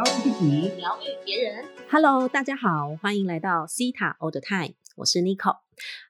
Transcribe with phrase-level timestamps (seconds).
[0.00, 1.62] 疗愈自己，疗愈别人。
[1.90, 5.58] Hello，大家好，欢迎来到 Cita All the Time，我是 Nico。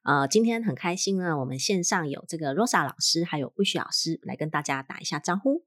[0.04, 5.65] 呃，今天很开心呢，我们线上有这个 Rosa 老师还有 Wish 老师来跟大家打一下招呼。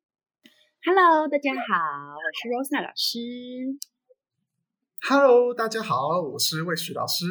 [0.86, 3.20] Hello，大家好，我是 Rosa 老师。
[5.02, 7.26] Hello，大家好，我是魏许老师。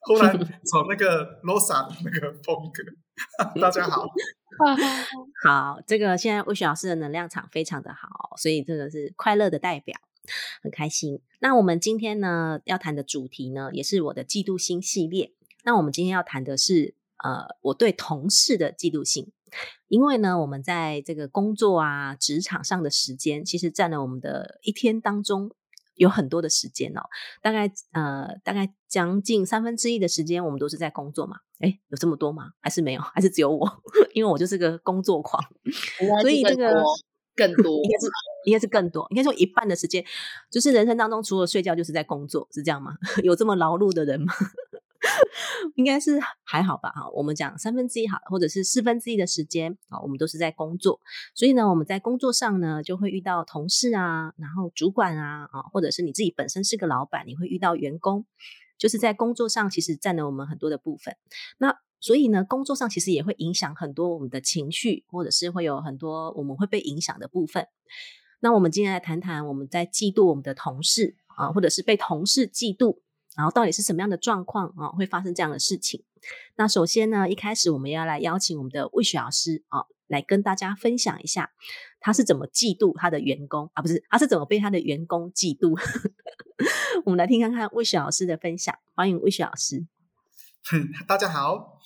[0.00, 2.82] 忽然从那个 Rosa 的那个风格，
[3.62, 4.08] 大家好。
[5.46, 9.96] 好，这个现在 Wish 老师的能量场非常的好，所以这个是快乐的代表，
[10.62, 11.20] 很开心。
[11.40, 15.32] 那我们今天呢要谈的主题呢，也是我的嫉妒心系列。
[15.64, 16.94] 那我们今天要谈的是，
[17.24, 19.32] 呃，我对同事的嫉妒心。
[19.88, 25.50] 因为呢，我们在这个工作啊、职场上的时间，其实占了我们的一天当中
[25.94, 27.02] 有很多的时间哦。
[27.40, 31.38] 大概呃，大概将近三分之一的时间，我们都是在工作嘛。
[31.60, 32.50] 哎，有这么多吗？
[32.60, 33.00] 还是没有？
[33.00, 33.82] 还是只有我？
[34.12, 35.42] 因为我就是个工作狂，
[36.20, 36.82] 所以这个
[37.34, 38.06] 更多 应该是
[38.46, 40.04] 应该是更多，应该说一半的时间，
[40.50, 42.96] 就是人生当中除了睡觉就是在工作，是这样吗？
[43.22, 44.32] 有这么劳碌的人吗？
[45.76, 51.00] 应该是还好吧，哈，我们讲三分之一好，或者是四分之一的时间啊，我们都是在工作，
[51.34, 58.24] 所以呢，我们在工作上呢，就会遇到同事啊，然后主管啊，啊，或者是你自己本身是个老板，你会遇到员工，
[58.78, 61.16] 就是在工作上其实占了我们很多的部分。
[61.58, 67.68] 那所以呢，工作上其实也会影响很多我们的情绪，或者是会有很多我们会被影响的部分。
[68.40, 72.98] 那我们今天来谈谈我们在嫉妒我们的同事啊，或者是被同事嫉妒。
[73.36, 76.02] 然后到底是什么样的状况啊，会发生这样的事情？
[76.56, 81.50] 那首先呢，一开始我们要来邀请我们的魏雪老师啊，来跟大家分享一下
[82.00, 85.78] 他是怎么嫉妒他的员工啊，不是他是怎么被他的员工嫉妒。
[87.04, 89.86] 我们来听看看魏雪老师的分享，欢迎魏雪老师。
[91.06, 91.78] 大家好，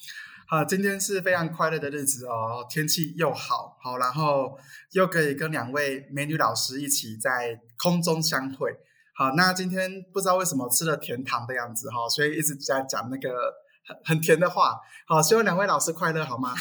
[0.51, 4.59] 好，今天是非常快乐的日子哦，天气又好，好，然后
[4.91, 8.69] 又可以跟两位美女老师一起在空中相会。
[9.15, 13.31] 好，那今天不知道为什么吃了甜糖的样子哈，所以一直在讲那个
[13.87, 14.77] 很很甜的话。
[15.07, 16.53] 好，希望两位老师快乐好吗？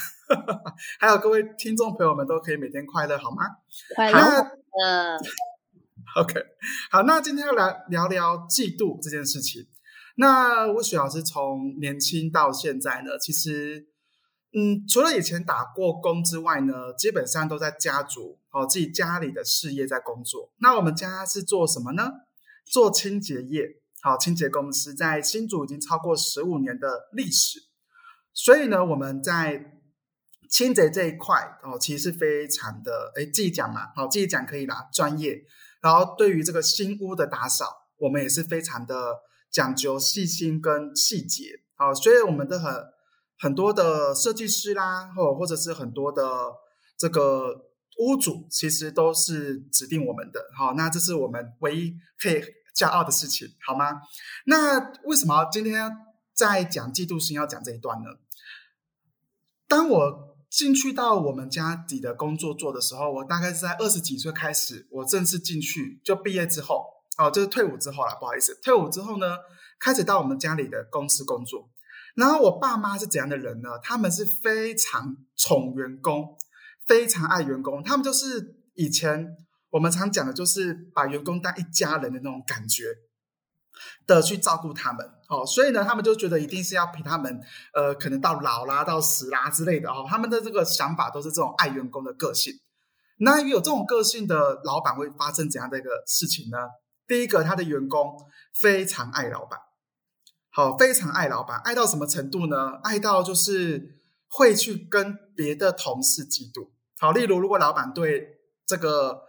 [1.01, 3.43] 还有各位听众朋友们都可以每天快乐好吗？
[3.95, 5.17] 快乐呃
[6.21, 6.35] OK，
[6.91, 9.65] 好，那今天要来聊聊嫉妒这件事情。
[10.19, 13.87] 那吴雪老师从年轻到现在呢，其实
[14.53, 20.51] 嗯，除了以前打过工之外呢，基本上都在家族哦自己家里的事业在工作。
[20.57, 22.11] 那我们家是做什么呢？
[22.65, 23.65] 做清洁业，
[24.01, 27.59] 好，清洁公司在新竹已经超过十五年的历史，
[28.33, 29.79] 所以呢，我们在
[30.49, 35.39] 清洁这一块哦，其实是非常的，哎，自己讲嘛，好，自己讲可以啦，专业。
[35.81, 37.65] 然后对于这个新屋的打扫，
[37.99, 39.15] 我们也是非常的
[39.51, 42.73] 讲究细心跟细节，好，所以我们的很
[43.37, 46.23] 很多的设计师啦，或或者是很多的
[46.97, 52.41] 这个屋主，其实都是指定我们的，好，那这是我们唯一可以
[52.75, 54.01] 骄傲的事情，好吗？
[54.45, 55.91] 那为什么今天
[56.33, 58.09] 在讲嫉妒心要讲这一段呢？
[59.67, 66.85] 当我进去到我们家底的工作做的时候，我大概是在二十几岁开始，我正式进去就毕业之后，
[67.19, 69.37] 哦，就是退伍之后啦，不好意思，退伍之后呢，
[69.77, 71.69] 开始到我们家里的公司工作。
[72.15, 73.77] 然后我爸妈是怎样的人呢？
[73.83, 76.37] 他们是非常宠员工，
[76.87, 79.27] 非常爱员工，他们就是以前
[79.69, 82.85] 我们常讲的，就是把员工当一家人的那种感觉
[84.07, 85.05] 的去照顾他们。
[85.27, 87.39] 哦，所以呢，他们就觉得一定是要陪他们，
[87.73, 90.05] 呃，可能到老啦、到死啦之类的哦。
[90.09, 92.53] 他们的这个想法都是这种爱员工的个性。
[93.19, 96.57] 那有这种个性的老板会发生怎样的一个事情呢？
[97.09, 98.15] 第一个，他的员工
[98.53, 99.59] 非常爱老板，
[100.51, 102.79] 好，非常爱老板，爱到什么程度呢？
[102.83, 106.69] 爱到就是会去跟别的同事嫉妒。
[106.99, 109.23] 好，例如如果老板对这个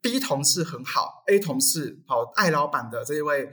[0.00, 3.50] B 同事很好，A 同事好爱老板的这一位。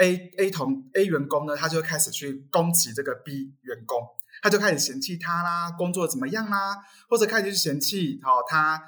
[0.00, 4.00] A A 同 A 员工呢，他就开始去攻击这个 B 员工，
[4.40, 6.76] 他就开始嫌弃他啦，工作怎么样啦，
[7.08, 8.80] 或者开始去嫌弃哦他，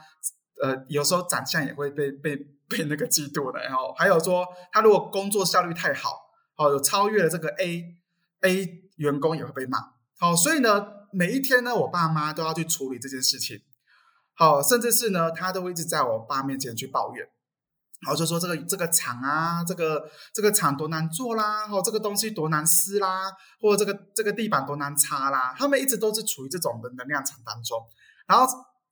[0.63, 2.37] 呃，有时候长相也会被被
[2.71, 6.17] 被那个嫉妒的，然后还有说他如果工作效率太好，
[6.57, 7.85] 哦，有超越了这个 A
[8.43, 9.79] A 员工也会被骂，
[10.19, 13.61] 好，所以呢，每一天呢，我爸妈都要去处理这件事情，
[14.35, 17.29] 好，甚至是呢，他都会一直在我爸面前去抱怨。
[18.03, 23.31] 然后就说这个这个厂啊，这个这个厂多难做啦，哦，这个东西多难撕啦，
[23.61, 27.79] 或者这个这个地板多难擦啦，他们一直都是处于这种的能量场当中。
[28.27, 28.47] 然后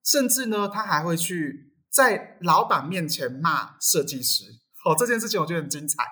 [0.04, 4.44] 甚至呢，他还会去在老板面前骂设计师。
[4.85, 6.05] 哦，这件事情我觉得很精彩。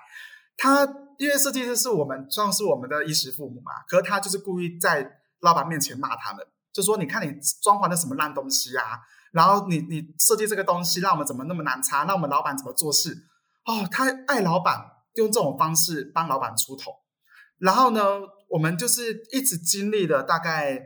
[0.57, 0.85] 他
[1.17, 5.09] 因为设计师是我们算是我们的衣食父母嘛，可是他就是故意在
[5.41, 7.31] 老板面前骂他们，就说你看你
[7.61, 8.99] 装潢的什么烂东西啊！
[9.31, 12.03] 然后你你设计这个东西，让我们怎么那么难擦？
[12.03, 13.15] 那我们老板怎么做事？
[13.65, 14.83] 哦，他爱老板，
[15.15, 16.91] 用这种方式帮老板出头。
[17.59, 18.01] 然后呢，
[18.49, 20.81] 我们就是一直经历了大概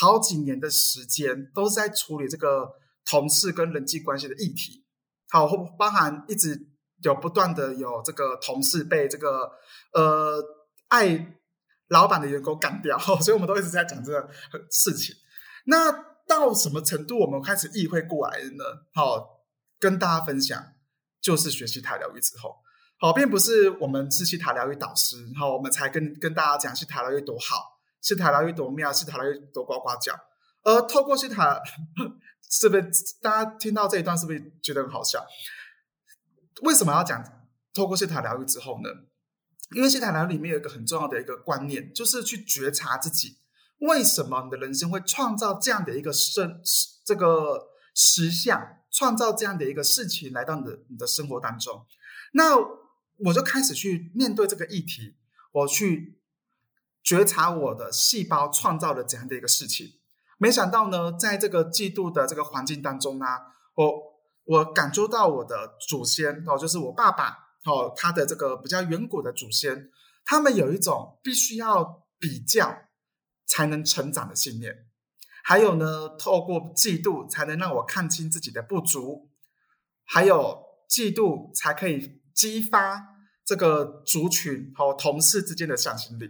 [0.00, 2.68] 好几年的时间，都是在处理这个
[3.06, 4.84] 同事跟人际关系的议题。
[5.30, 5.46] 好，
[5.78, 6.58] 包含一直
[7.02, 9.50] 有不断的有这个同事被这个
[9.92, 10.42] 呃
[10.88, 11.34] 爱
[11.88, 14.28] 老板的员工干掉， 所以我们都一直在讲这个
[14.70, 15.14] 事情。
[15.66, 15.90] 那
[16.26, 18.64] 到什么程度我们开始意会过来的呢？
[18.94, 19.44] 好，
[19.78, 20.62] 跟大家分享，
[21.20, 22.56] 就是学习塔疗愈之后。
[23.00, 30.14] 好，并不是我们是去塔疗愈导师，然后我们才跟跟大家讲去塔疗愈多好，西塔疗愈多妙，西塔疗愈多呱呱叫。
[30.64, 31.62] 而透过西塔，
[32.50, 32.90] 是不是
[33.22, 35.24] 大家听到这一段是不是觉得很好笑？
[36.62, 37.24] 为什么要讲
[37.72, 38.90] 透过西塔疗愈之后呢？
[39.76, 43.38] 因为西塔疗愈里面有一个很重要的一个观念，就是去觉察自己
[43.78, 46.60] 为什么你的人生会创造这样的一个生
[47.04, 51.86] 这个实相，创造这样的一个事情来到你的你的生活当中，
[52.32, 52.84] 那。
[53.26, 55.14] 我就开始去面对这个议题，
[55.52, 56.18] 我去
[57.00, 60.00] 觉察我的细胞创造了怎样的一个事情。
[60.44, 63.24] 没想到呢，在这个嫉妒的这个环境当中呢，
[63.76, 63.90] 我
[64.44, 67.30] 我感受到我的祖先哦，就是我爸爸
[67.64, 69.88] 哦，他的这个比较远古的祖先，
[70.26, 72.76] 他们有一种必须要比较
[73.46, 74.70] 才能成长的信念。
[75.42, 79.30] 还有呢，透过嫉妒才能让我看清自己的不足，
[80.04, 82.22] 还有嫉妒才可以。
[82.34, 83.00] 激发
[83.44, 86.28] 这个族群和同事之间的向心力，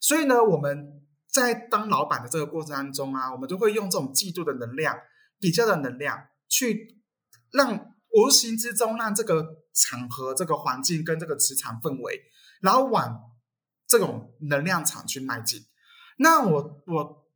[0.00, 1.01] 所以呢，我们
[1.32, 4.96] 在当老板的这个过程当中啊，我们就会用这种嫉妒的能量、
[5.40, 7.02] 比较的能量，去
[7.50, 12.20] 让无形之中让这个场合、这个环境跟这个职场氛围，
[12.60, 13.32] 然后往
[13.86, 15.64] 这种能量场去迈进。
[16.18, 17.26] 那我我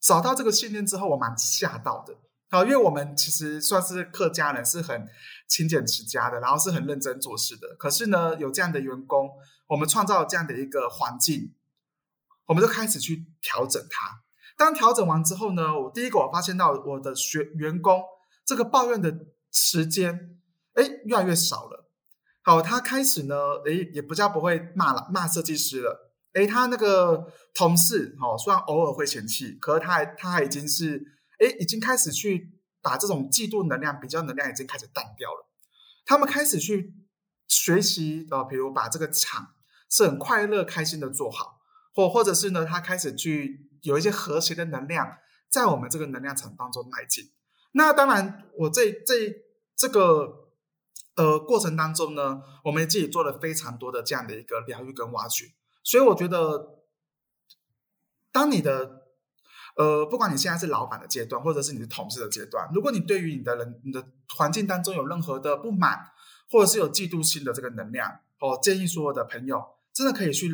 [0.00, 2.16] 找到这个信念之后，我蛮吓到的。
[2.50, 5.08] 好，因为我们其实算是客家人，是很
[5.46, 7.76] 勤俭持家的，然后是很认真做事的。
[7.78, 9.30] 可是呢，有这样的员工，
[9.68, 11.54] 我们创造这样的一个环境，
[12.50, 14.22] 我们就开始去调整它。
[14.56, 18.02] 当调整完之后呢，我第一个我发现到我的学员工
[18.44, 20.36] 这个抱怨的时间，
[20.74, 21.88] 哎，越来越少了。
[22.42, 26.12] 好，他开始呢，哎，也不叫不会骂了，骂设计师了。
[26.32, 31.16] 哎，他那个同事，哦，虽然偶尔会嫌弃，可是他还他还已经是。
[31.38, 32.52] 哎，已经开始去
[32.82, 35.48] 把这种嫉妒能量、比较能量已经开始淡掉了。
[36.04, 36.92] 他们开始去
[37.48, 39.54] 学习，呃，比如把这个厂
[39.88, 41.59] 是很快乐、开心的做好，
[41.94, 47.30] 或或者是呢，他开始去有一些和谐的能量在我们这个能量场当中迈进。
[47.72, 49.44] 那当然，我这这
[49.76, 50.50] 这个
[51.16, 55.46] 呃过程当中呢，我们自己做了非常多的这样的一个疗愈跟挖掘。
[55.82, 56.82] 所以我觉得，
[58.32, 59.06] 当你的
[59.76, 64.04] 呃，不管你现在是老板的阶段，或者是你的同事的阶段，如果你对于你的人、你的
[64.36, 66.10] 环境当中有任何的不满，
[66.50, 70.48] 或者是有嫉妒心的这个能量，哦，建议所有的朋友真的可以去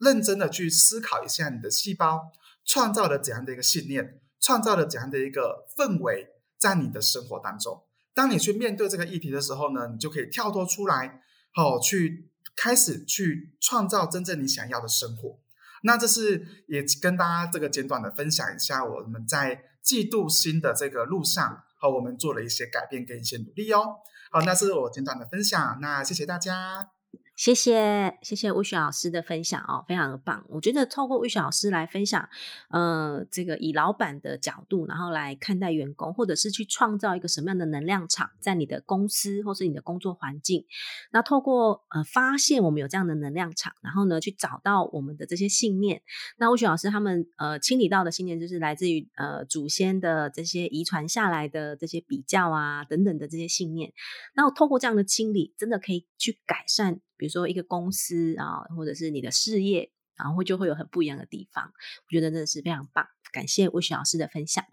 [0.00, 2.32] 认真的去思考一下，你的细胞
[2.64, 7.84] 创造了怎样的一个信念，创造了怎样的一个氛围在你的生活当中。
[8.14, 15.38] 当你去面对这个议题的时候呢，你就可以跳脱出来，好，去开始去创造真正你想要的生活。
[15.82, 23.96] 那这是也跟大家这个简短的分享一下，我们在嫉妒心的这个路上，好，我们做了一些改变跟一些努力哦。
[24.30, 26.99] 好，那是我简短的分享，那谢谢大家。
[27.40, 30.44] 谢谢谢谢魏雪老师的分享哦，非常的棒。
[30.50, 32.28] 我觉得透过魏雪老师来分享，
[32.68, 40.66] 呃，这个以老板的角度，然后来看待员工，或者是去创造一个什么样的能量场，在你的公司或是你的工作环境。
[41.12, 46.02] 那透过呃发现我们有这样的能量场，然后呢去找到我们的这些信念。
[46.36, 53.94] 那魏雪老师他们呃清理到的信念，就是来自于呃祖先的这些遗传下来的这些比较啊等等的这些信念。
[54.34, 57.00] 那透过这样的清理，真的可以去改善。
[57.20, 61.66] 比如说一个公司啊，或者是你的事业，然后就会有很不一样的地方。
[61.66, 64.64] 我觉得真的是非常棒，感谢魏雪老师的分享。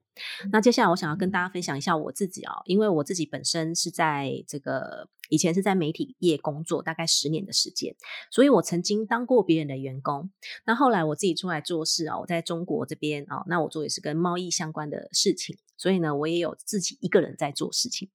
[0.50, 7.96] 那接下来我想要跟大家分享一下我自己哦，因为我自己本身是在这个以前是在媒体业工作，大概十年的时间，
[8.32, 10.30] 所以我曾经当过别人的员工。
[10.66, 15.58] 那后来我自己出来做事啊，我在中国这边啊，那我做也是跟贸易相关的事情。
[15.80, 18.10] 所以呢，我也有自己一个人在做事情。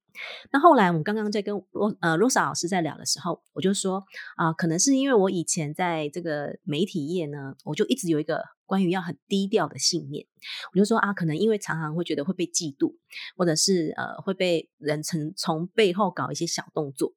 [0.51, 4.03] 那后来我们刚刚在跟罗呃罗莎老师在聊的时候，我就说
[4.35, 10.25] 啊，可能是因为我以前在这个媒体业呢，我就一直有一个关于要很低调的信念。
[10.73, 12.95] 我就说啊，可能因为常常会觉得会被嫉妒，
[13.37, 17.13] 或者是呃会被人从从背后搞一些小动作。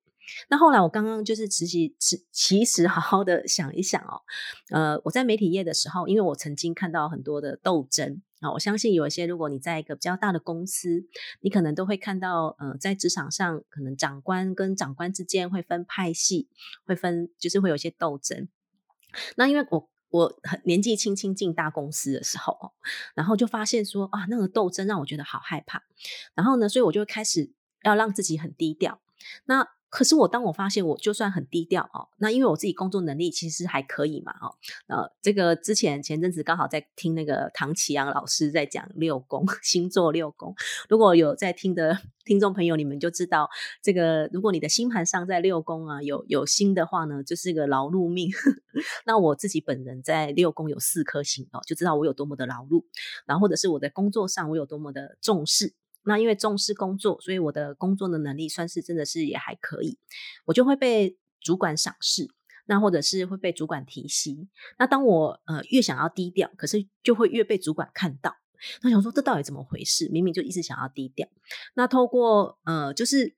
[0.49, 4.23] 那后来我刚刚就是其实其其实好好的想一想哦，
[4.71, 11.07] 呃，我在媒体业的时候，因为我曾经看到很多的斗争啊，我相信有一些如果你在一个比较大的公司，
[11.41, 16.49] 你可能都会看到，呃，在职场上可能长官跟长官之间会分派系，
[16.85, 18.49] 会分就是会有一些斗争。
[19.37, 22.73] 那因为我我很年纪轻轻进大公司的时候，
[23.15, 25.83] 然后就发现说啊，那个斗争让我觉得好害怕，
[26.35, 29.01] 然后呢，所以我就开始要让自己很低调。
[29.45, 34.55] 那可是我当我发现我就算很低调哦，那因为我自己工作能力其实还可以嘛哦，
[34.89, 40.55] 呃，这个之前前阵子刚好在听那个唐启阳老师在讲六宫 星座六宫，
[40.89, 43.49] 如果有在听的听众朋友，你们就知道
[43.83, 48.31] 这个，如果你的星盘上在六宫啊有有星的话呢，就是个劳碌命。
[49.07, 52.85] 那我自己本人在六宫有四颗星哦，就知道我有多么的劳碌，
[53.25, 55.73] 然后或者是我在工作上我有多么的重视。
[56.07, 59.99] 那因为重视工作，所以我的工作的能力算是真的是也还可以，
[60.47, 62.31] 我就会被主管赏识，
[62.67, 64.49] 那或者是会被主管提携。
[64.79, 68.37] 那当我呃越想要低调，可是就会越被主管看到。
[68.83, 70.09] 那想说这到底怎么回事？
[70.09, 71.29] 明明就一直想要低调。
[71.75, 73.35] 那透过呃就是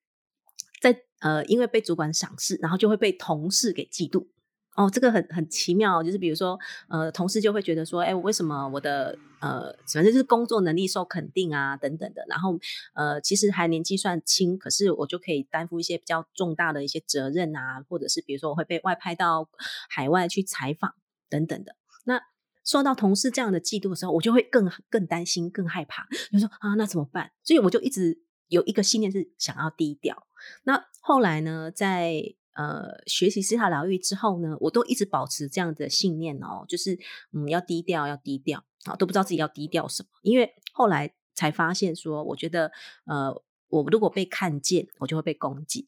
[0.81, 4.29] 在呃因为被主管赏识，然后就会被同事给嫉妒。
[4.77, 6.57] 哦，这个很很奇妙，就是比如说，
[6.89, 12.59] 呃，同事就会觉得说，哎，为什么我的呃，反正就是工作能力受肯定啊，等等的，然后
[12.95, 19.49] 呃，其实还年纪算轻，可是我就可以担负一些比较重大的一些责任啊，或者是比如说我会被外派到
[19.88, 20.95] 海外去采访
[21.28, 21.76] 等等的。
[22.04, 22.21] 那
[22.64, 27.30] 受到同事这样的嫉妒的时候，我就会更更担心、更害怕，就说啊，那怎么办？
[27.42, 30.26] 所以我就一直有一个信念是想要低调。
[30.64, 36.99] 那后来呢，在呃，学习西塔疗愈之后呢，我都一直保持这样的信念哦，就是
[37.33, 40.09] 嗯，要低调，要低调啊，都不知道自己要低调什么。
[40.23, 42.73] 因为后来才发现说，我觉得
[43.07, 43.33] 呃，
[43.69, 45.87] 我如果被看见，我就会被攻击。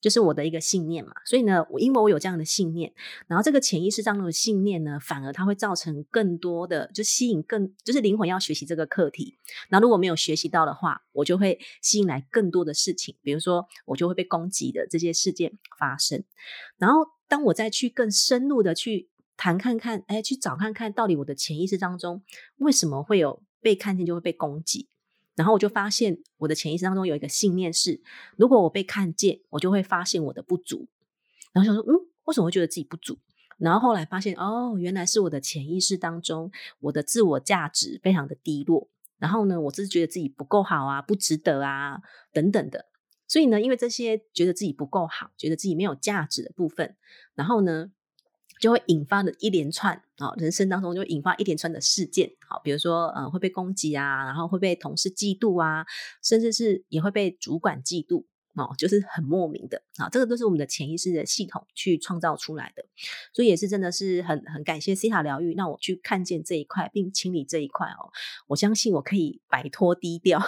[0.00, 2.92] 就是我的一个信念嘛，所以呢，我因为我有这样的信念，
[3.26, 9.36] 然后这个潜意识当中的信念呢，反而它会造成更多的，就吸引更，就是灵魂要学习这个课题。
[9.68, 16.24] 那如果没有学习到的话，我就会吸引来更多的事情，比如说我就会被攻击的这些事件发生。
[16.78, 22.22] 然后当我再去更深入的去谈看看，哎，去找看看到底我的潜意识当中
[22.56, 24.88] 为什么会有被看见就会被攻击。
[25.40, 28.02] 然后我就发现，我的潜意识当中有一个信念是：
[28.36, 30.86] 如果我被看见，我就会发现我的不足。
[31.54, 33.18] 然后想说，嗯，为什么会觉得自己不足？
[33.56, 38.90] 然后后来发现，哦，原来是我的潜意识当中，我的自我价值非常的低落。
[39.18, 42.02] 然后呢，我只是觉得自己不够好啊，不值得啊，
[42.34, 42.84] 等等的。
[43.26, 46.96] 所以呢，因为这些觉得自己不够好，觉得自己没有价值的部分，
[47.34, 47.92] 然后呢。
[48.60, 55.86] 就会引发的一连串啊，人生当中就引发一连串的事件，好，比如说呃会被攻击啊，然后会被同事嫉妒啊，
[56.22, 59.82] 甚至是也会被主管嫉妒哦，就是很莫名的。
[59.96, 62.84] 啊，这个都是我们的潜意识的系统去创造出来的，
[63.32, 68.12] 所以也是真的是很很感谢西塔疗愈，让我去看见这一块并清理这一块哦，
[68.48, 70.38] 我相信我可以摆脱低调，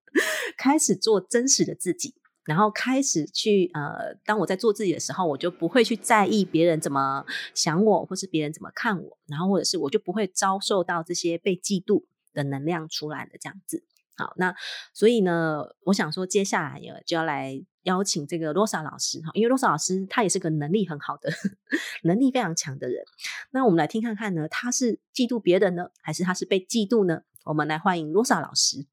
[0.56, 2.14] 开始做真实的自己。
[2.48, 7.22] 然后开始去呃，当我在做自己的时候，我就不会去在意别人怎么
[7.54, 13.84] 想我，或是别人怎么看我，然后或者是我就不会遭受到这些被嫉妒的能量出来的这样子。
[14.16, 14.54] 好，那
[14.94, 21.30] 所以呢，我想说接下来就要来邀请这个罗莎老师哈，因为罗莎老师他也是个能力很好的、
[22.02, 23.04] 能力非常强的人。
[23.50, 27.24] 那我们来听看看呢，他是嫉妒别人呢，还是他是被嫉妒呢？
[27.44, 28.86] 我们来欢迎罗莎老师。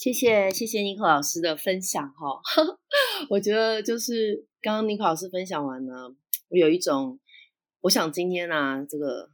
[0.00, 2.40] 谢谢谢谢尼克老师的分享哈，
[3.28, 6.16] 我觉得就是刚刚尼克老师分享完呢，
[6.48, 7.20] 我有一种，
[7.82, 9.28] 我想今天啊，这个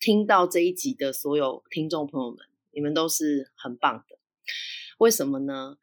[0.00, 2.38] 听到这一集的所有听众朋友们，
[2.72, 4.18] 你们都是很棒的。
[4.98, 5.78] 为什么呢？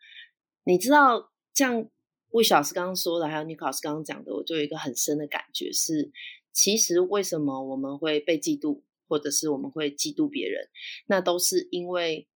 [0.66, 1.90] 你知道，像
[2.32, 6.12] 魏老师刚刚说的，还有尼克老师刚刚讲的，我就有一个很深的感觉是，
[6.52, 10.68] 其实为什么我们会被嫉妒，或者是我们会嫉妒别人，
[11.06, 12.28] 那都是因为。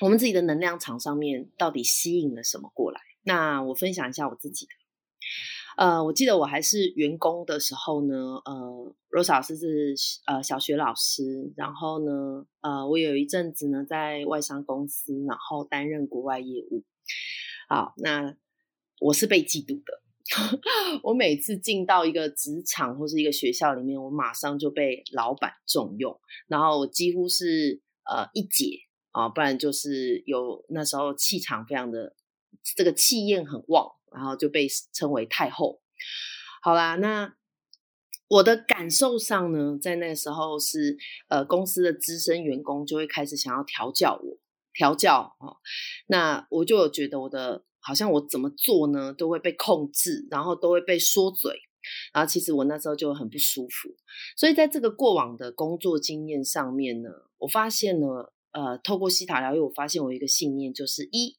[0.00, 3.00] 我们自己的能量场上面到底吸引了什么过来？
[3.22, 4.72] 那我分享一下我自己的。
[5.76, 8.14] 呃，我记得我还是员工的时候呢，
[8.44, 9.94] 呃，Rose 老师是
[10.26, 16.82] 呃小学老师，然后呢，呃，我有一阵子呢在外商公司，然后担任国外业务。
[17.68, 18.34] 好，那
[19.00, 20.02] 我是被嫉妒的。
[21.02, 28.78] 我每次进到一个职场或是一个学校里面，我马上就被老板重用，然后我几乎是呃一姐。
[29.12, 32.14] 啊，不然就是有那时候气场非常的
[32.76, 35.80] 这个气焰很旺，然后就被称为太后。
[36.62, 37.34] 好啦，那
[38.28, 40.96] 我的感受上呢，在那时候是
[41.28, 44.38] 呃公司的资深员工就会开始想要调教我，
[44.72, 45.58] 调教啊，
[46.06, 51.60] 那我就有觉得我的好像我怎么做呢都会被控制，然后都会被说嘴，
[52.12, 53.88] 然后其实我那时候就很不舒服。
[54.36, 58.06] 所以在这个过往的工作经验上面呢，我发现呢，
[58.52, 61.36] 呃，透过西塔疗愈，我发现我一个信念，就是一，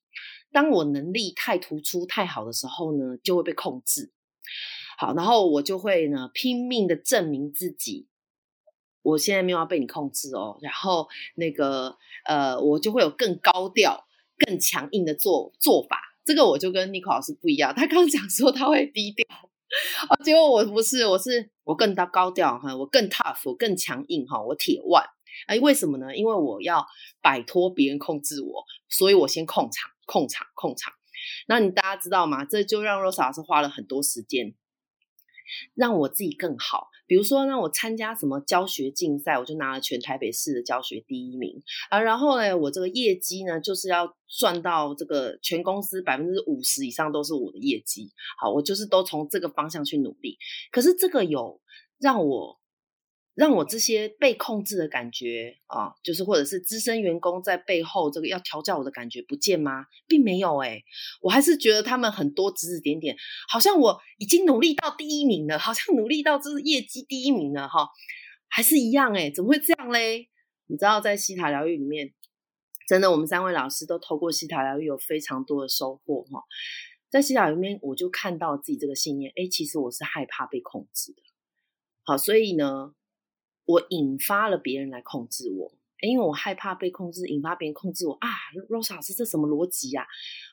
[0.52, 4.12] 当我能力太突出、太好的时候呢，就会被控制。
[4.98, 8.08] 好，然后我就会呢拼命的证明自己，
[9.02, 10.58] 我现在没有要被你控制哦。
[10.62, 14.06] 然后那个呃，我就会有更高调、
[14.38, 15.98] 更强硬的做做法。
[16.24, 19.26] 这个我就跟 Nico 老师不一样，他刚刚讲说他会低调，
[20.08, 25.04] 啊，结果我不是，我是我更高高调哈，我更 tough，我更强硬哈，我铁腕。
[25.48, 26.16] 哎，为什么呢？
[26.16, 26.86] 因为我要
[27.22, 30.94] 摆脱别人控制我，所以我先控场、控场、控场。
[31.48, 32.46] 那你大家知道吗？
[32.46, 34.54] 这就让 Rosa 老师花了很多时间。
[35.76, 42.00] 让我自己更好，比如说让我参加什么教学竞赛，我就拿了全台北市的教学第一名啊。
[42.00, 48.14] 然后呢，我这个业绩呢，就是要赚到这个全公司百分之五十以上都是我的业绩。
[48.40, 50.38] 好，我就是都从这个方向去努力。
[50.72, 51.60] 可是这个有
[52.00, 52.61] 让我。
[53.34, 59.86] 让我这些被控制的感觉啊，就是或者是资深员工在背后这个要调教我的感觉不见吗？
[60.06, 60.84] 并没有哎，
[61.22, 63.16] 我还是觉得他们很多指指点点，
[63.48, 67.88] 好像我已经努力到第一名了，好像努力到这是业绩第一名了哈，
[68.50, 70.28] 还是一样哎，怎么会这样嘞？
[70.68, 72.14] 你知道在西塔疗愈里面，
[72.86, 76.44] 真的我们三位老师都透过西塔疗愈有非常多的收获哈，
[77.10, 81.22] 在西塔里面我就看到自己这个信念，哎，其实我是害怕被控制的，
[82.04, 82.94] 好，所以呢。
[83.72, 88.28] 我引发了别人来控制我，因为我害怕被控制，引发别人控制我啊
[88.70, 90.06] ！Rose 老师，这什么逻辑呀？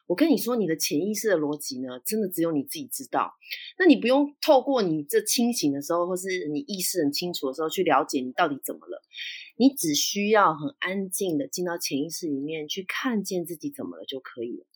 [0.06, 3.34] 我跟你说，你的潜意识的逻辑呢，真的只有你自己知道。
[3.78, 9.02] 那你不用透过你这清醒的时候，或是你意识很清楚的时候去了解你到底怎么了。
[9.56, 14.66] 你只需要很安静的进到潜意识里面去看见自己怎么了就可以了。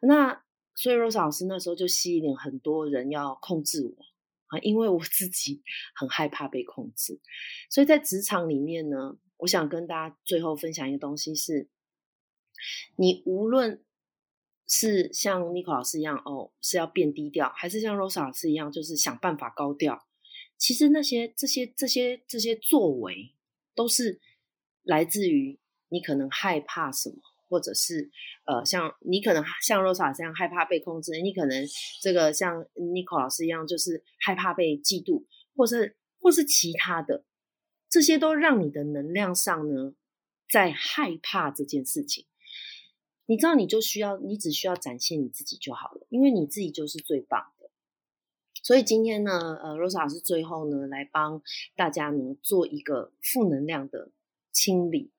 [0.00, 0.42] 那
[0.74, 4.13] 所以 Rose 老师那时候就吸引很多人要控制我。
[4.60, 5.62] 因为我自己
[5.94, 7.20] 很害怕被控制，
[7.70, 11.68] 所以在职场里面呢，我想跟大家最后分享一个东西是：
[12.96, 13.82] 你无论
[14.66, 20.06] 是像 Nico 老师一样哦，是要变低调，还是像 Rosa 老师一样，就是想办法高调，
[20.56, 23.34] 其实那些这些这些这些作为，
[23.74, 24.20] 都是
[24.82, 27.16] 来自于你可能害怕什么。
[27.54, 28.10] 或者是
[28.46, 31.64] 呃，像你可能像 Rosa 这样害怕被控制，你可能
[32.02, 37.24] 这个像 Nico 老师一样，就是害怕被嫉妒，或是或是其他的，
[37.88, 39.94] 这些都让你的能量上呢
[40.50, 42.26] 在害怕这件事情。
[43.26, 47.70] 你知道，你就需要你只需要展现你自己就好了，因为你自己就是最棒的。
[48.64, 51.40] 所以今天呢，呃，Rosa 老师最后呢来帮
[51.76, 54.10] 大家呢做一个负能量的
[54.50, 55.12] 清理。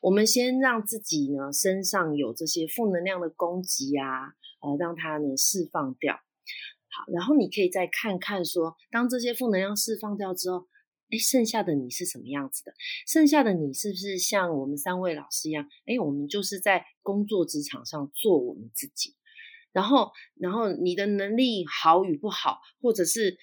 [0.00, 6.14] 我们先让自己呢身上有这些负能量的攻击啊，呃，让它呢释放掉。
[6.14, 10.68] 好，然后你可以再看看说，当这些负能量释放掉之后，
[11.10, 12.72] 哎，剩下的你是什么样子的？
[13.06, 15.68] 剩下的你是不是像我们三位老师一样？
[15.86, 19.14] 哎，我们就是在工作职场上做我们自己。
[19.72, 23.36] 然后，然后你的能力好与不好，或者是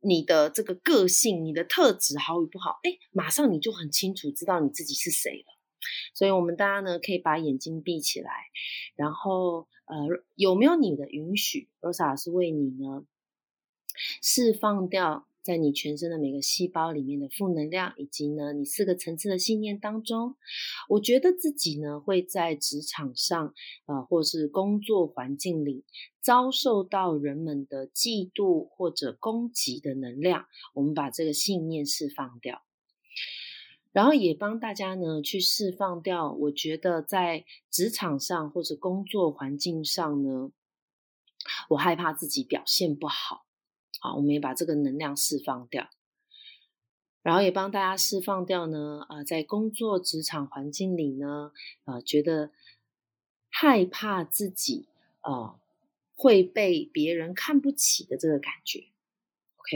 [0.00, 5.57] 你的这个个性、你的特质好与不好，哎，马上你就很清楚知道你自己是谁了。
[6.14, 8.30] 所以，我们大家呢可以把眼睛闭起来，
[8.96, 9.96] 然后，呃，
[10.34, 13.04] 有没有你的允许？Rosa 是为你呢
[14.20, 20.36] 释放掉在你全身的每个细胞里面的负能量，以及呢你四个层次的信念当中，
[20.88, 23.54] 我觉得自己呢会在职场上，
[23.86, 25.84] 呃，或是工作环境里
[26.20, 32.62] 遭受到人们的嫉妒或者攻击的能量，我们把这个信念释放掉。
[33.92, 40.52] 然后也帮大家呢去释放掉，我觉得在职场上或者工作环境上呢，
[41.70, 43.46] 我害怕自己表现不好，
[44.00, 45.88] 好，我们也把这个能量释放掉。
[47.22, 51.52] 然后也帮大家释放掉呢，啊，在工作职场环境里呢，
[51.84, 52.52] 呃，觉得
[53.50, 54.86] 害怕自己
[55.22, 55.58] 呃
[56.14, 58.84] 会被别人看不起的这个感觉。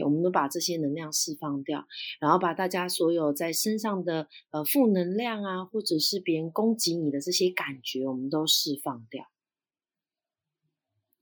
[0.05, 1.87] 我们都把这些能量释放掉，
[2.21, 9.27] 然后把大家所有在身上的呃负能量啊，或者是别人攻击你的这些感觉，我们都释放掉。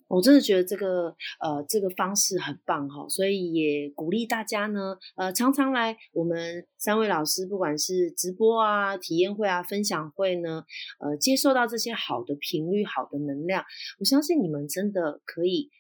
[0.08, 10.64] 我真的觉得这个呃这个方式很棒哈，所以也鼓励大家呢，呃常常来我们三位老师，不管是直播啊、体验会啊、分享会呢，
[10.98, 13.64] 呃接受到这些好的频率、好的能量，
[14.00, 15.70] 我相信你们真的可以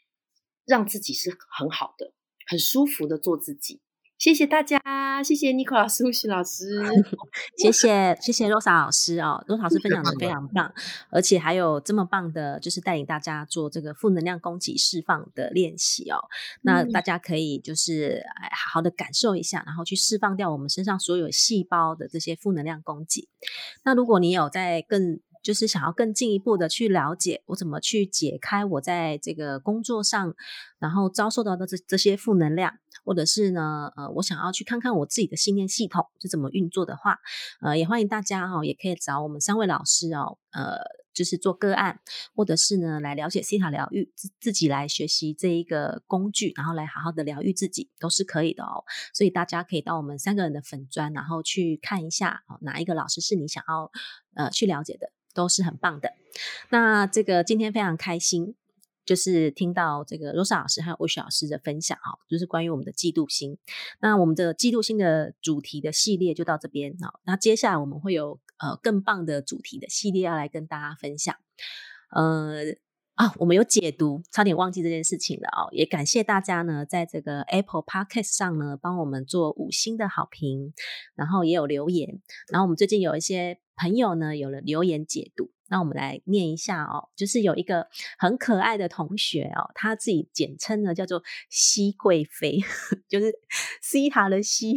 [0.64, 2.12] 让自己是很好的。
[2.50, 3.80] 很舒服的做自己，
[4.18, 6.82] 谢谢大家，谢谢 Nico 老师、吴老师，
[7.56, 10.74] 谢谢谢谢 Rosa 老师哦，Rosa 老师分享的非常棒，
[11.10, 16.18] 而且还有这么棒的，就是带领大家做这个负能量供给释放的练习哦。
[16.62, 23.28] 那大家可以就是好好的感受一下，然后去释放掉我们身上所有细胞的这些负能量供给。
[23.84, 30.34] 那如果你有在更就是想要更进一步的去了解我怎么去解开我在这个工作上，
[30.78, 32.74] 然后遭受到的这这些负能量，
[33.04, 37.18] 或者是呢，呃，我想要去看看我自己的信念系统是怎么运作的话，
[37.60, 40.78] 呃，也欢迎大家哦，也可以找我们三位老师哦，呃，
[41.14, 42.00] 就是做个案，
[42.34, 48.84] 或者是呢来了解西塔疗愈，自自己来学习这一个工具，然后来好好的疗愈自己，都是可以的哦。
[49.14, 53.90] 所以大家可以到我们三个人的粉砖，然后去看一下哦，哪一个老师是你想要
[54.34, 55.10] 呃去了解的。
[55.34, 56.12] 都是很棒的。
[56.70, 58.54] 那这个今天非常开心，
[59.04, 63.58] 就是听到这个 Rosa 老师还有 Ush 老师的分享哈，就是关于我们的嫉妒心。
[64.00, 71.34] 那我们的嫉妒心的主题的系列就到这边好，那接下来我们会有呃更棒的主题的系列要来跟大家分享。
[72.14, 72.62] 呃
[73.16, 75.68] 啊，我们有解读，差点忘记这件事情了哦。
[75.72, 80.72] 也感谢大家呢，在这个 Apple Podcast 上呢，帮我们做五星的好评，
[81.16, 82.20] 然后也有留言。
[82.48, 83.58] 然后我们最近有一些。
[83.80, 87.08] 朋友呢有了留言解读，那我们来念一下哦。
[87.16, 87.88] 就是有一个
[88.18, 92.60] 很可爱的同学哦，他自己简称呢叫做熹贵妃，
[93.08, 93.32] 就是
[93.80, 94.76] 西塔的西，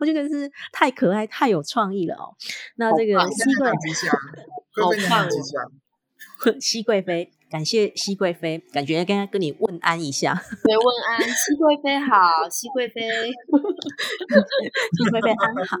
[0.00, 2.36] 我觉得是太可爱、太有创意了哦。
[2.76, 4.08] 那这个熹 贵妃，
[4.82, 5.30] 好棒哦！
[6.60, 10.34] 熹贵妃，感谢熹贵妃，感觉跟跟你问安一下。
[10.64, 13.00] 对，问安，熹贵妃好，熹贵妃，
[14.98, 15.76] 熹贵妃安好。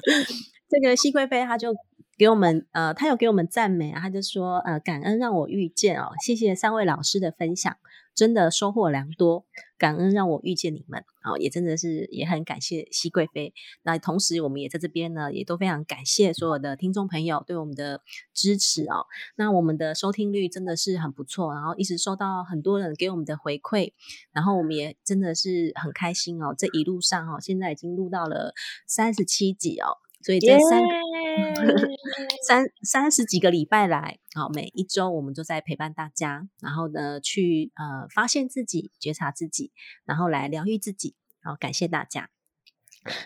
[0.66, 1.74] 这个熹贵妃，她就
[2.16, 7.76] 给我们呃，她有给我们赞美啊，他就说呃，感恩让我遇见哦，谢谢三位老师的分享，
[8.14, 9.44] 真的收获良多，
[9.76, 13.52] 感恩让我遇见你们哦，也真的是也很感谢熹贵妃。
[13.82, 18.00] 那同时，我们也在这边呢，也都非常感谢所有的听众朋友对我们的
[18.32, 19.06] 支持哦。
[19.36, 23.92] 那我们的收听率真的是很不错，然后一直收到很多人给我们的回馈，
[24.32, 26.54] 然后我们也真的是很开心哦。
[26.56, 28.54] 这一路上哦，现在已经录到了
[28.86, 29.98] 三十七集哦。
[30.24, 30.82] 所以这三
[32.46, 39.70] 三三十几个礼拜来，好，每一周我们都在陪伴大家，然后呢，去呃发现自己、觉察自己，
[40.04, 41.14] 然后来疗愈自己。
[41.42, 42.30] 好，感谢大家。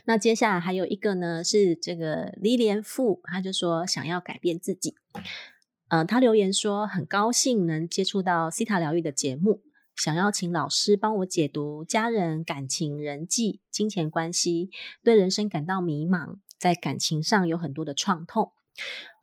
[0.06, 4.96] 那接下来还有一个呢，是这个黎莲富，他就说想要改变自己。
[5.86, 9.62] 呃，他留言说很高兴能接触到西塔疗愈的节目，
[9.94, 14.70] 想要请老师帮我解读家人、感情、人际、金钱关系，
[15.04, 16.38] 对人生感到迷茫。
[16.58, 18.52] 在感情上有很多的创痛，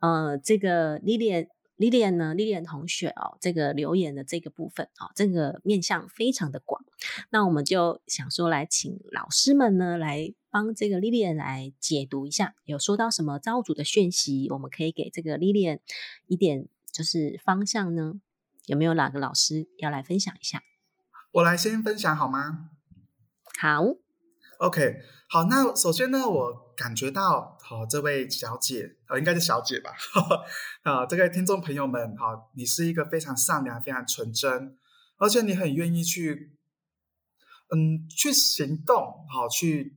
[0.00, 6.82] 呃，这个 Lilian Lilian 呢，Lilian 同学哦，这个留言的这个部分哦，这个面向非常的广，
[7.30, 15.80] 那我们就想说来请老师们呢来帮这个 Lilian 来解读一下，有收到什么造主的讯息，我们可以给这个 Lilian
[16.26, 18.14] 一点就是方向呢？
[18.64, 20.62] 有没有哪个老师要来分享一下？
[21.32, 22.70] 我来先分享好吗？
[23.60, 23.84] 好
[24.58, 25.00] ，OK。
[25.28, 29.90] 好，那首先呢，我感觉到，好，这位小姐，呃，应该是小姐吧，
[30.84, 34.78] 啊，这个听众朋友们，好，你是一个非常善良、非常纯真，
[35.18, 36.56] 而且你很愿意去，
[37.74, 39.96] 嗯，去行动，好，去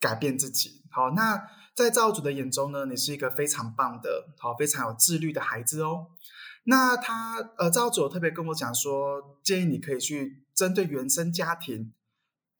[0.00, 6.08] 改变自己，好，那在造主的眼中呢，你是一个非常棒的，好，非常有自律的孩子哦。
[6.64, 11.92] 那他，呃，造主特别跟我讲说，建议你可以去针对原生家庭。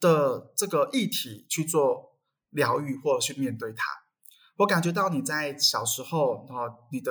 [0.04, 2.18] 的这个议题去做
[2.50, 3.82] 疗愈或者去面对它，
[4.58, 7.10] 我感觉到你在小时候啊，你的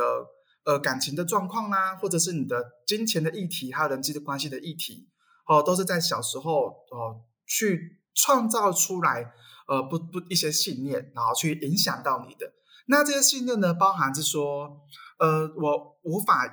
[0.64, 5.10] 呃感情的状况啦，或者是你的金钱的议题，还有人际关系的议题，
[5.48, 9.34] 哦，都是在小时候哦去创造出来
[9.68, 12.54] 呃不不一些信念，然后去影响到你的。
[12.86, 14.82] 那这些信念呢，包含是说
[15.18, 16.46] 呃我无法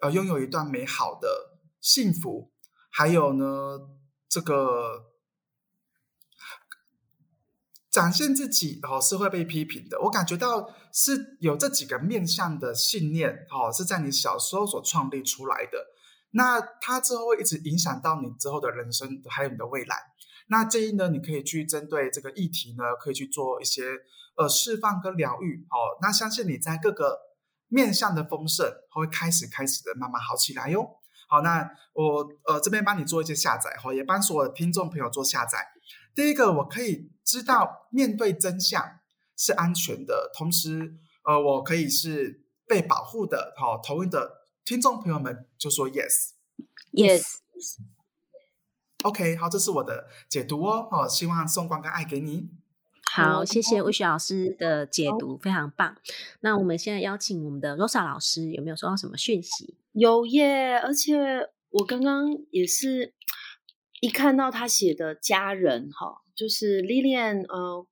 [0.00, 1.26] 呃拥有一段美好的
[1.80, 2.52] 幸福，
[2.90, 3.78] 还有呢
[4.28, 5.09] 这个。
[7.90, 15.86] 展现自己哦是会被批评的，我感觉到是有这几个面向的信念哦是在你小时候所创立出来的，
[16.30, 19.96] 那它之后会一直影响到你之后的人生，还有你的未来。
[20.46, 23.82] 那建议呢，你可以去针对这个议题呢，可以去做一些
[24.36, 25.98] 呃释放跟疗愈哦。
[26.00, 27.18] 那相信你在各个
[27.68, 30.99] 面向的丰盛会开始开始的慢慢好起来哟。
[31.30, 35.64] 好，那我呃这边帮你做一些下载哈，也帮所有的听众朋友做下载。
[36.12, 38.98] 第一个，我可以知道面对真相
[39.36, 43.54] 是安全的，同时，呃，我可以是被保护的。
[43.56, 47.22] 好，同意的听众朋友们就说 yes，yes。
[49.04, 50.88] OK，好，这是我的解读哦。
[50.90, 52.50] 好，希望送光跟爱给你。
[53.12, 55.96] 好，谢谢魏雪老师的解读，非常棒。
[56.42, 59.74] 那我们现在邀请我们的 Rosa 老师，有没有收到什么讯息？
[59.92, 63.12] 有耶，而且我刚刚也是
[64.00, 67.84] 一看到他写的家人哈，就是 Lilian，呃，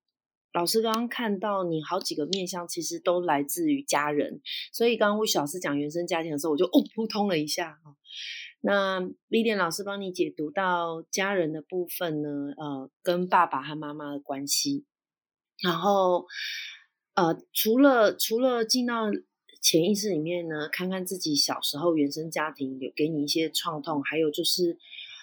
[0.52, 4.40] 老师刚刚看到你好几个面相，其实都来自于家人。
[4.72, 7.96] 所以刚刚魏雪老师讲原生家庭的时候，我就哦扑通了一下哈。
[8.60, 14.86] 那 Lilian 老师帮你解读到家人的部分呢，呃，跟爸爸和妈妈的关系。
[15.62, 16.26] 然后，
[17.14, 19.10] 呃，除了除了进到
[19.60, 24.78] 潜意识里面呢，看看自己小时候原生家庭有给你一些创痛，还有就是，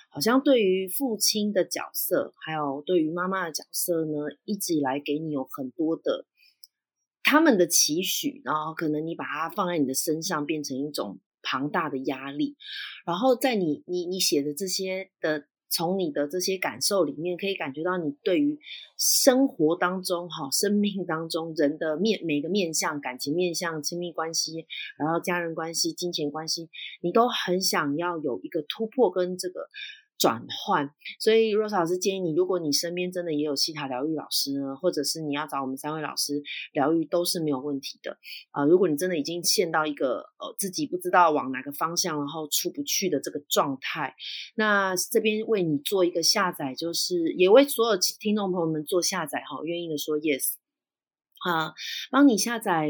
[0.09, 6.25] 好像对于父亲的角色，还有对于妈妈的角色呢，一直以来给你有很多的
[7.23, 12.57] 他们的期许，然后可能你把它放在你的身上，变成一种庞大的压力，
[13.05, 15.47] 然后在你你你写的这些的。
[15.69, 18.59] 从你的这些感受里面，可以感觉到你对于
[18.97, 24.65] 生活当中、哈生命当中人的面每个面相、感情面相、亲密关系，
[24.97, 26.69] 然后家人关系、金钱关系，
[27.01, 29.69] 你都很想要有一个突破跟这个。
[30.17, 38.17] 转换，所以若老师建议你，如果你身边真的也有西塔疗愈老师呢，或者是你要找我们三位老师疗愈，都是没有问题的
[38.51, 38.63] 啊。
[38.63, 44.15] 如果你真的已经陷到一个呃自己不知道往哪个方向，然后出不去的这个状态，
[44.55, 50.53] 那这边为你做一个下载，就是也为所有听众朋友们做下载哈，愿意的说 yes
[51.45, 51.73] 啊，
[52.09, 52.89] 帮你下载。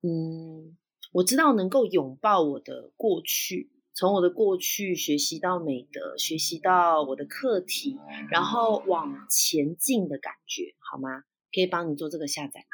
[0.00, 0.76] 嗯，
[1.12, 3.70] 我知道能够拥抱我的过去。
[3.98, 7.98] 从我的过去学习到美德，学习到我的课题，
[8.30, 11.24] 然后往前进的感觉，好吗？
[11.52, 12.66] 可以帮你做这个下载吗？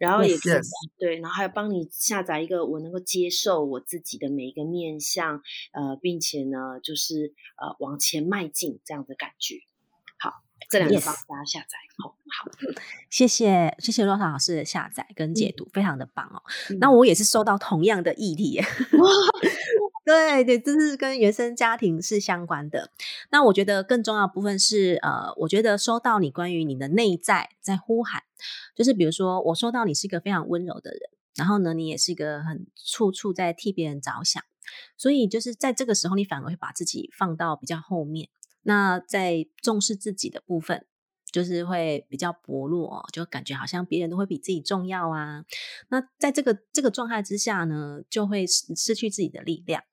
[0.00, 0.60] 然后也可以
[0.98, 5.40] 对，然后还有帮你下载一个我能够接受我自己的每一个面相，
[5.72, 9.60] 呃，并且呢，就是呃往前迈进这样的感觉。
[10.18, 11.78] 好，这两个帮大家下载。
[12.02, 12.50] 好，好，
[13.10, 16.42] 谢谢谢谢罗莎老师的下载跟解读，非常的棒哦。
[16.80, 18.60] 那我也是收到同样的议题。
[20.08, 22.90] 对对，这是跟原生家庭是相关的。
[23.30, 28.22] 那我觉得更重要部分是，呃，我觉得收到你关于你的内在在呼喊，
[28.74, 31.00] 就是比如说我收到你是一个非常温柔的人，
[31.36, 34.42] 然后呢，你也是一个很处处在替别人着想，
[34.96, 38.30] 所以就是在这个时候，你反而会把自己放到比较后面。
[38.62, 40.86] 那在重视自己的部分。
[41.30, 45.44] 就是会比较薄弱，就感觉好像别人都会比自己重要啊。
[45.90, 49.84] 那在这个这个状态之下呢，就会失失去自己的力量。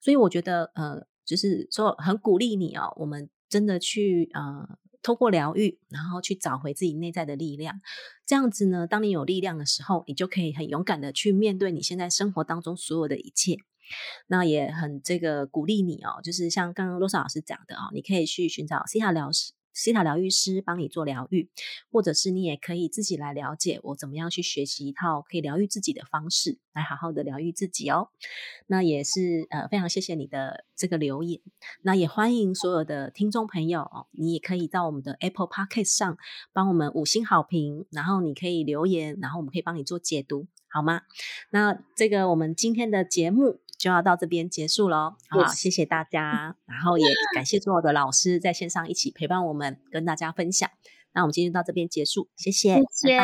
[0.00, 7.80] 所以我觉得，呃，就是说很鼓励你哦，我们真的去呃，通过疗愈，然后去找回自己内在的力量。
[8.26, 13.56] 这样子呢，当你有力量的时候，你就可以很勇敢的去面对你现在生活当中所有的一切。
[14.28, 19.52] 那也很这个鼓励你哦，就是像刚刚罗莎老师讲的哦，你可以去寻找西塔疗师。
[19.74, 21.50] 西塔疗愈师帮你做疗愈，
[21.90, 28.08] 或者是你也可以自己来了解我怎么样去学习一套可以疗愈自己的方式，来好好的疗愈自己哦。
[28.68, 31.40] 那也是呃非常谢谢你的这个留言，
[31.82, 36.16] 那也欢迎所有的听众朋友哦，你也可以到我们的 Apple Podcast 上
[36.52, 41.02] 帮我们五星好评，然后你可以留言，然后我们可以帮你做解读，好吗？
[41.50, 43.58] 那这个我们今天的节目。
[43.84, 50.70] 就要到这边结束喽，好，谢谢大家，然后也感谢所有的老师在线上一起陪伴我们，跟大家分享。
[51.12, 53.18] 那我们今天到这边结束，谢谢，谢谢，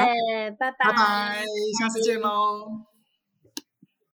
[0.51, 1.45] 拜拜，拜拜，
[1.81, 2.90] 下次见喽。